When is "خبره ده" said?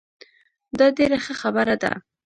1.41-1.91